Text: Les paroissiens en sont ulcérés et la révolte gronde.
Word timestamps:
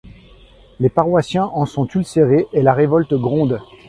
Les 0.79 0.89
paroissiens 0.89 1.45
en 1.53 1.67
sont 1.67 1.85
ulcérés 1.85 2.47
et 2.53 2.63
la 2.63 2.73
révolte 2.73 3.13
gronde. 3.13 3.61